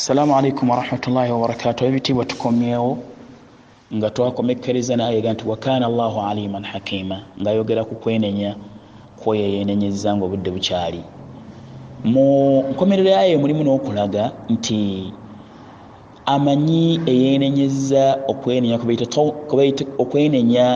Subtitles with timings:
[0.00, 2.98] assalamu alaikum warahmatullahi wabarakatu ebitiibwa tukomyewo
[3.94, 7.22] nga twakomekereza nayega nti wakana allahu aliman hakima.
[7.40, 8.56] Ngaayogera ku kwenenya
[9.22, 11.02] kweyeyenenyeza nga obudde bukyali.
[12.04, 12.24] Mu
[12.70, 15.12] nkomerero yayo mulimu n'okulaga nti
[16.26, 18.76] amanyi eyenenyeza okwenenya
[19.98, 20.66] okwenenya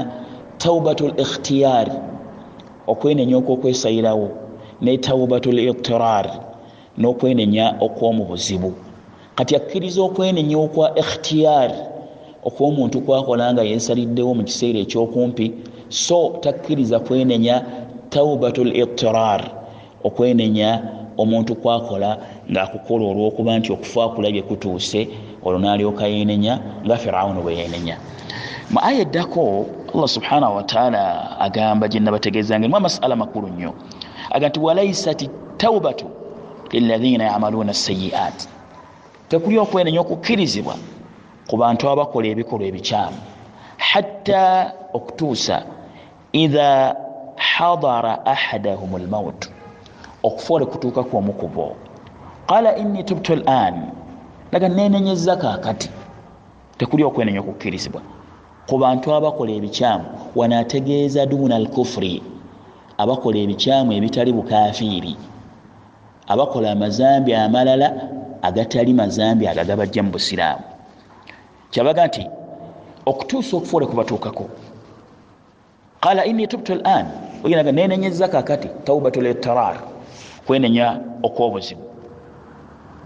[0.59, 1.93] taubatu likhtiyari
[2.87, 4.29] okwenenya okwokwesayirawo
[4.83, 6.27] ne taubatu liktirar
[7.01, 8.84] n'okwenenya okwomu buzibu
[9.35, 11.75] kati akkiriza okwenenya okwa ikhtiyari
[12.45, 15.47] okwomuntu kwakola nga yesaliddewo mu kiseera ekyokumpi
[15.89, 17.65] so takkiriza kwenenya
[18.11, 19.43] taubatu liktirar
[20.05, 20.83] okwenenya
[21.19, 22.19] omuntu kwakola
[22.51, 25.01] ngaakukola olwokuba nti okufa kulabye kutuuse
[25.45, 27.97] olwo nalyoka yenenya nga firawuni bwe yenenya.
[28.71, 31.03] Mu aya eddako allah subhanahu wataala
[31.41, 33.73] agamba gyenabategeezanga emu amasala makulu nnyo.
[34.31, 35.21] Aga nti walaisat
[35.57, 36.07] taubatu
[36.73, 38.49] lilathina yamaluuna sayiat
[39.35, 40.75] tekuli okwenenya okukkirizibwa
[41.51, 43.19] ku bantu abakola ebikolwa ebikyamu.
[43.91, 45.57] Hatta okutuusa
[46.33, 46.95] idha
[47.37, 49.51] hadara ahadahum lmaut
[50.23, 51.77] okufa ole kutuukaku omukubo
[52.47, 53.75] qala inni tubtu lan
[54.53, 55.91] laga nenenyeza kakati
[56.79, 58.03] tekuli okwenenya okukkirizibwa
[58.69, 60.05] ku bantu abakola ebikyamu.
[60.39, 62.23] Wanategeeza duna alkufuri
[63.03, 65.17] abakola ebikyamu ebitali bukafiiri
[66.33, 67.89] abakola amazambi amalala
[68.45, 70.65] agatali mazambi ago agabajja mu busiraamu.
[71.71, 72.25] Kyabaga nti
[73.07, 74.45] okutuusa okufa ole kubatuukako
[76.01, 77.07] qala inni tubtu lan
[77.45, 79.77] oginaga nenenyeza kakati taubatu litarar
[80.47, 81.83] kwenenya okwobuzibu.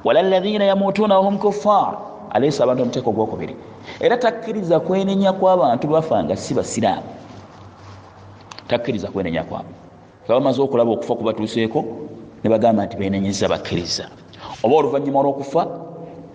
[0.05, 1.99] Wala lathina yamutuuna wahum kuffar
[2.31, 3.57] aleesa abantu omuteeko ogwokubiri.
[4.01, 7.09] Era takkiriza kwenenya kw'abantu bafanga si basiraamu.
[8.69, 9.75] Takkiriza kwenenya kwabwe
[10.29, 11.85] bamaze okulaba okufa kubatuuseeko
[12.45, 14.09] ne bagamba nti benenyeza bakkiriza
[14.63, 15.63] oba oluvannyuma olwokufa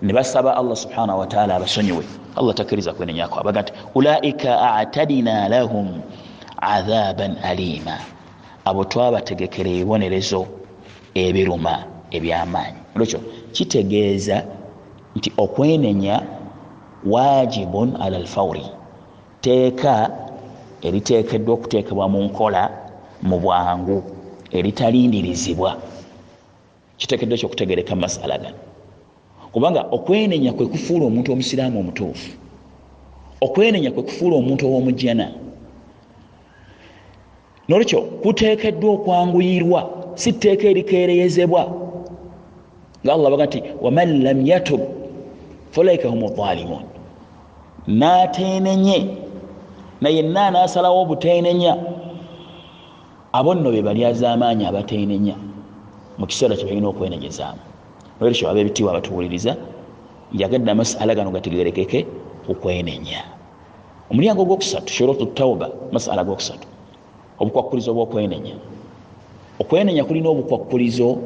[0.02, 2.04] ne basaba allah subhanahu wataala abasonyiwe.
[2.36, 6.02] Allah takkiriza kwenenya kwabwe baga nti ulaika atadina lahum
[6.62, 7.98] adhaban alima.
[8.66, 10.48] Abo twabategekera ebibonerezo
[11.14, 12.80] ebiruma ebyamaanyi.
[12.96, 13.20] Olwekyo
[13.52, 14.44] kitegeeza
[15.16, 16.22] nti okwenenya
[17.06, 18.66] wajibun ala lfauri
[19.42, 20.10] teeka
[20.82, 22.64] eriteekeddwa okuteekebwa mu nkola
[23.24, 24.04] mu bwangu
[24.52, 25.78] eritalindirizibwa
[27.04, 28.60] kiteekeddwa ekyokutegereka masala gano?
[29.52, 32.30] Kubanga okwenenya kwe kufuula omuntu omusiraamu omutuufu
[33.46, 35.26] okwenenya kwe kufuula omuntu ow'omujjana
[37.68, 39.82] nolwekyo kuteekeddwa okwanguyirwa
[40.16, 41.64] si tteeka erikeereyezebwa.
[43.04, 44.82] Nga allah baga nti waman lam yatub
[45.72, 46.84] falaika hum zalimun
[47.88, 49.08] natenenye
[50.02, 51.74] nayenna anasalawo obutenenya.
[53.34, 55.36] Abo nno be bali azamaanyi abatenenya
[56.18, 57.62] mu kiseera kyebalina okwenenyezaamu
[58.20, 59.56] olwekyo abebitiibwa abatuwuliriza
[60.34, 62.00] njagadde amasala gano gategerekeke
[62.46, 63.22] kukwenenya
[64.12, 66.68] omulyango gwokusatu shurutu tauba masala gokusatu
[67.40, 68.56] obukwakkulizo bwokwenenya.
[69.60, 71.18] Okwenenya kulina obukwakkulizo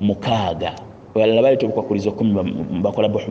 [0.00, 0.72] mukaaga.
[1.14, 2.32] Balala baleeta obukwakkulizo kumi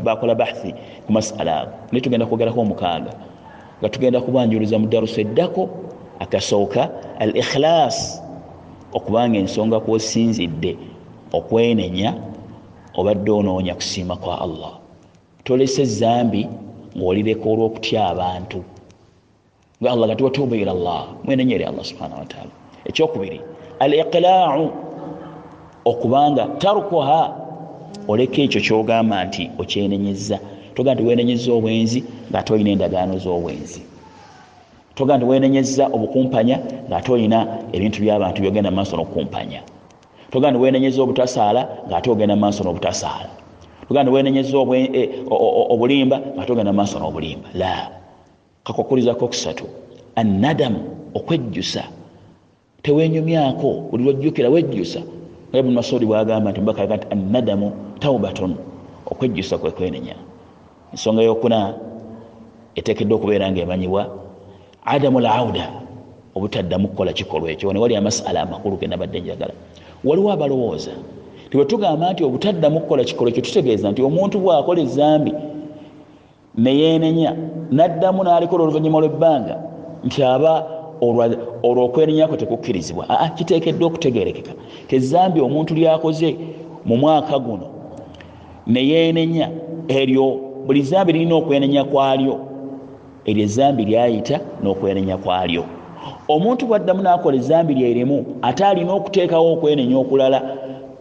[0.06, 0.74] bakola bahthi
[1.06, 1.72] ku masala ago.
[1.92, 3.12] Naye tugenda kwogerako omukaaga
[3.80, 5.70] nga tugenda kubanjuliza mu darusu eddako
[6.20, 6.90] akasooka
[7.20, 8.21] al ikhilas
[8.94, 10.78] okubanga ensonga kwosinzidde
[11.38, 12.10] okwenenya
[13.00, 14.74] obadde onoonya kusiima kwa allah.
[15.44, 16.48] Tolese zambi
[16.98, 18.64] ngaolireka olwokutya abantu.
[19.82, 22.52] Nga allah gati watuuba ila llah mwenenyere allah subhanahu wataala
[22.86, 23.42] ekyokubiri
[23.80, 24.72] al iqlaau
[25.86, 27.22] okubanga tarukuha
[28.08, 30.40] oleka ekyo kyogamba nti okyenenyeza
[30.76, 33.82] toga nti wenenyeza obwenzi ngaate olina endagaano z'obwenzi.
[34.96, 37.40] Toga nti wenenyeza obukumpanya ngaate olina
[37.74, 39.62] ebintu byabantu byogenda maaso nokukumpanya.
[40.32, 43.30] Toga nti wenenyeza obutasaala ngaate ogenda maaso n'obutasaala.
[43.88, 44.58] Toga nti wenenyeza
[45.74, 47.50] obulimba ngaate ogenda maaso n'obulimba.
[47.54, 47.92] La.
[48.64, 49.66] Kakwakulizako okusatu.
[50.16, 50.80] Annadamu
[51.16, 51.84] okwejjusa.
[52.84, 55.02] Tewenyumyako buli lwojjukira wejjusa.
[55.50, 58.56] Nga ibuni masudi bwagamba nti mbakaga nti annadamu taubatun
[59.12, 60.16] okwejjusa kwekwenenya
[60.94, 61.74] ensonga yokuna
[62.76, 64.08] etekeddwa okubeera nga emanyibwa
[64.86, 65.81] adamu lauda
[66.36, 67.74] obutaddamu kukola kikolwa ekyo.
[67.74, 69.54] Newali amasala amakulu genabadde njagala.
[70.04, 70.92] Waliwo abalowooza
[71.50, 75.34] tibwetugamba nti obutaddamu kukola kikolwa ekyo tutegeeza nti omuntu bwakola ezambi
[76.58, 77.36] neyenenya
[77.72, 79.56] naddamu nalikola oluvanyuma lwebbanga
[80.04, 80.68] nti aba
[81.64, 83.06] olwo okwenenyako tekukkirizibwa.
[83.10, 84.52] Aa kiteekeddwa okutegerekeka
[84.88, 86.38] tezambi omuntu lyakoze
[86.86, 87.68] mu mwaka guno
[88.68, 89.50] neyenenya
[89.88, 92.40] eryo buli zambi lirina okwenenya kwalyo.
[93.26, 95.64] Eryo ezambi lyayita n'okwenenya kwalyo
[96.28, 100.40] omuntu bwaddamu nakola ezambi lyerimu ate alina okuteekawo okwenenya okulala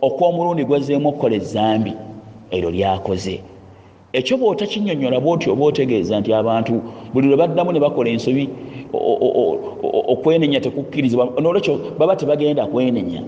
[0.02, 1.93] okwomulundi gwazeemu okukola ezambi
[2.50, 3.41] eryo lyakoze.
[4.12, 6.82] Ekyo bwotakinyonyola bwoti oba otegeeza nti abantu
[7.12, 8.49] buli lwe baddamu ne bakola ensobi
[10.12, 13.23] okwenenya tekukkirizibwa nolwekyo baba tebagenda kwenenya.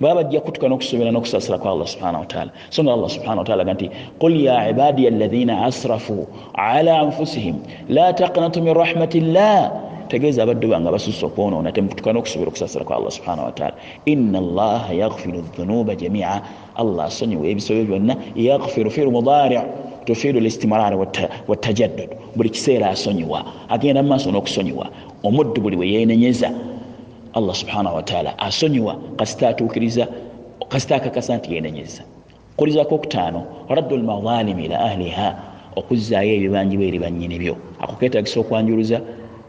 [0.00, 3.74] Baba bajja kutuka n'okusobera n'okusasira kwa allah subhana wataala so nga allah subhana wataala ga
[3.74, 7.56] nti qul ya ibadiya alladhina asrafu ala anfusihim
[7.88, 9.70] la taqnatu min rahmatillah
[10.12, 13.76] tegeeza abaddu bange basusse okwonoona temukutuka n'okusobera okusasira kwa allah subhana wataala
[14.12, 16.42] inna allaha yaghfiru dhunuba jamia
[16.76, 18.14] allah asonyiwa ebisobyo byonna.
[18.36, 19.56] Yaghfiru firu mudari
[20.04, 20.92] tufiidu listimrar
[21.48, 24.86] watajaddud buli kiseera asonyiwa agenda mu maaso n'okusonyiwa.
[25.24, 26.48] Omuddu buli we yeenenyeza
[27.32, 28.96] allah subhanahu wataala asonyiwa.
[29.16, 30.08] Kasita atuukiriza
[30.68, 32.02] kasita akakasa nti yeenenyeza.
[32.56, 35.28] Kulizako okutaano raddu lmadhalimi ila ahliha
[35.76, 37.56] okuzzaayo ebibanjibwa eri banyini byo.
[37.80, 39.00] Ako ketagisa okwanjuluza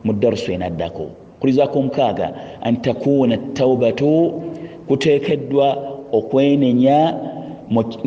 [0.04, 1.06] mu darusu enaddako
[1.40, 4.42] kulizako omukaaga an takuuna taubatu
[4.88, 5.68] kuteekeddwa
[6.12, 7.14] okwenenya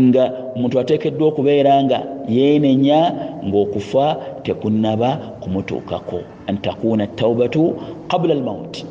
[0.01, 1.99] nga omuntu ateekeddwa okubeera nga
[2.29, 3.13] yeenenya
[3.47, 6.21] ngaokufa tekunaba kumutuukako.
[6.47, 7.77] An takuuna taubatu
[8.09, 8.85] qabula almauti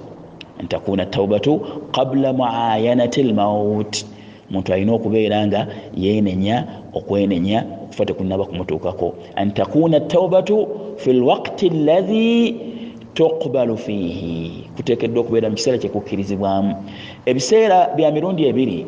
[0.60, 1.62] an takuuna taubatu
[1.92, 4.06] qabula muayanati almaut
[4.50, 5.68] omuntu alina okubeera nga
[5.98, 9.16] yeenenya okwenenya okufa tekunaba kumutuukako.
[9.36, 10.68] An takuuna taubatu
[10.98, 12.65] fi lwakti allahi
[13.16, 16.72] tuqbalu fiihi kuteekeddwa okubeera mu kiseera kyekukkirizibwamu
[17.26, 18.80] ebiseera bya mirundi ebiri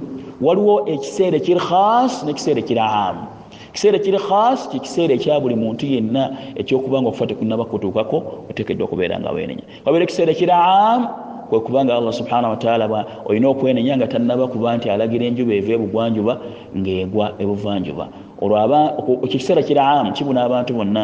[0.41, 3.23] waliwo ekiseera ekiri khas nekiseera ekiri amu
[3.71, 6.23] ekiseera ekiri khas kyekiseera ekya buli muntu yenna
[6.59, 8.17] ekyokubanga okufa tekunaba kutuukako
[8.49, 11.07] oteekeddwa okubeera nga wenenya wabeera ekiseera ekiri amu
[11.49, 16.33] kwekubanga allah subhanahu wataala olina okwenenya nga tanaba kuba nti alagira enjuba eva ebugwanjuba
[16.77, 18.05] ngaegwa ebuvanjuba
[18.43, 21.03] olwo ekiseera kiri amu kibuna abantu bonna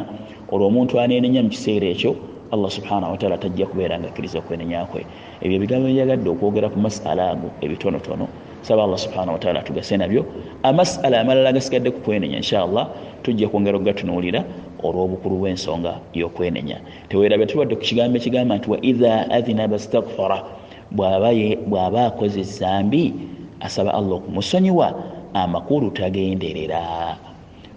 [0.52, 5.02] olwo omuntu anenenya mu kiseera ekyo allah subhanahu wataala tajja kubeera nga akkiriza okwenenyakwe
[5.44, 8.28] ebyo ebigambo byagadde okwogera ku masala ago ebitonotono
[8.64, 10.26] saba allah subhanahu wataala atugase nabyo.
[10.64, 12.88] Amasala amalala agasigadde ku kwenenya inshallah
[13.24, 14.44] tujja kwongera okugatunuulira
[14.84, 16.80] olw'obukulu bw'ensonga y'okwenenya.
[17.10, 20.48] Teweerabya tubadde ku kigambo ekigamba nti wa idha adhinaba stagfara
[20.96, 23.14] bw'aba akoze ezambi
[23.60, 24.88] asaba allah okumusonyiwa
[25.34, 27.18] amakulu tagenderera.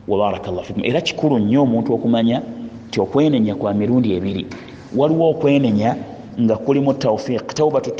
[0.06, 0.84] Wabarakallah fikum.
[0.86, 2.42] Era kikulu nnyo omuntu okumanya
[2.88, 4.46] nti okwenenya kwa mirundi ebiri.
[4.96, 5.96] Waliwo okwenenya
[6.40, 7.90] nga kulimu taufiq taubatu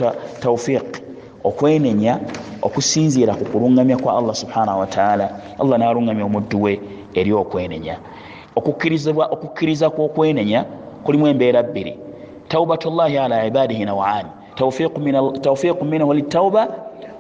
[0.41, 0.97] taufiq
[1.45, 2.21] okwenenya
[2.63, 6.81] okusinziira ku kulungamya kwa allah subhanahu wataala allah nalungamya omuddu we
[7.15, 7.99] eri okwenenya.
[8.57, 10.65] Okukkiriza kwokwenenya
[11.05, 11.99] kulimu embeera bbiri.
[12.49, 14.29] Taubatu llahi ala ibadihi nawaani
[15.43, 16.69] taufiqu minhu litauba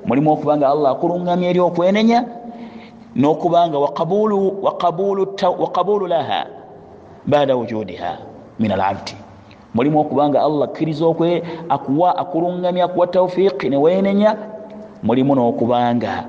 [0.06, 2.24] mulimu okubanga allah akulungamya eri okwenenya
[3.16, 6.46] nokubanga waqabulu laha
[7.26, 8.18] bada wujudiha
[8.58, 9.14] min alabdi.
[9.74, 14.36] Mulimu okubanga allah akkiriza okwe akuwa akulungamya akuwa taufiqi newenenya
[15.02, 16.24] mulimu nokubanga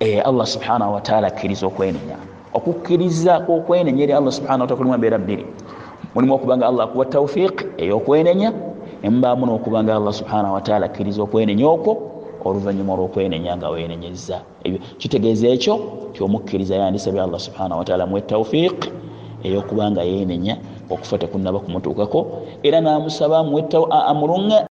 [0.00, 2.16] eh, allah subhanahu wataala akkiriza okwenenya
[2.54, 5.46] okukkiriza kwokwenenya eri allah subhanahu wataala kulimu embeera bbiri.
[6.14, 8.52] Mulimu okubanga allah akuwa taufiq eyokwenenya
[9.02, 11.92] nemubamu nokubanga allah subhanahu wataala akkiriza okwenenya okwo
[12.44, 14.40] oluvanyuma olwokwenenya nga wenenyeza
[14.98, 15.74] kitegeeza ekyo
[16.12, 18.20] kyomukkiriza yandisabye allah subhanahu wataala muwe
[19.40, 20.56] taufiq eyokubanga yenenya
[20.90, 23.38] okufa tekunaba kumutuukako era namusaba
[24.06, 24.66] amulunga